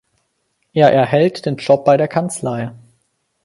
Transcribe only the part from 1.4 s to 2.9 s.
den Job bei der Kanzlei.